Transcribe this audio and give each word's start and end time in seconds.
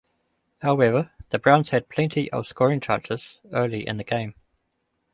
However, 0.63 1.11
the 1.29 1.37
Browns 1.37 1.69
had 1.69 1.87
plenty 1.87 2.27
of 2.31 2.47
scoring 2.47 2.79
chances 2.79 3.39
early 3.53 3.85
in 3.87 3.97
the 3.97 4.03
game. 4.03 4.33